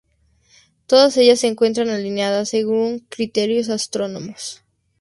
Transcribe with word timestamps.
Todas 0.87 1.15
ellas 1.17 1.41
se 1.41 1.47
encuentran 1.47 1.89
alineadas 1.89 2.49
según 2.49 3.05
criterios 3.07 3.69
astronómicos. 3.69 4.63